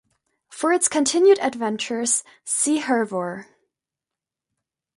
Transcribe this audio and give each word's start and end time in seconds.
For 0.49 0.73
its 0.73 0.87
continued 0.87 1.37
adventures, 1.43 2.23
see 2.43 2.77
Hervor. 2.79 3.45